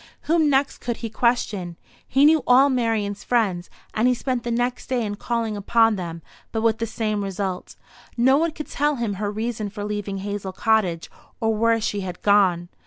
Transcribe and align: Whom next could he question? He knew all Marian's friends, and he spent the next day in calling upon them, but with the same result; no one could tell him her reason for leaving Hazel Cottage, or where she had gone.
Whom 0.21 0.49
next 0.49 0.79
could 0.79 0.97
he 1.05 1.11
question? 1.11 1.77
He 2.07 2.25
knew 2.25 2.41
all 2.47 2.69
Marian's 2.71 3.23
friends, 3.23 3.69
and 3.93 4.07
he 4.07 4.15
spent 4.15 4.41
the 4.41 4.49
next 4.49 4.87
day 4.87 5.05
in 5.05 5.13
calling 5.13 5.55
upon 5.55 5.95
them, 5.95 6.23
but 6.51 6.63
with 6.63 6.79
the 6.79 6.87
same 6.87 7.23
result; 7.23 7.75
no 8.17 8.35
one 8.35 8.49
could 8.49 8.65
tell 8.65 8.95
him 8.95 9.13
her 9.21 9.29
reason 9.29 9.69
for 9.69 9.83
leaving 9.83 10.17
Hazel 10.17 10.53
Cottage, 10.53 11.11
or 11.39 11.53
where 11.53 11.79
she 11.79 11.99
had 12.01 12.23
gone. 12.23 12.69